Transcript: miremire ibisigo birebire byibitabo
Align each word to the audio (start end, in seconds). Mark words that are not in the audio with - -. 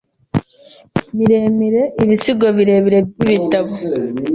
miremire 1.17 1.81
ibisigo 2.03 2.47
birebire 2.57 2.99
byibitabo 3.19 3.73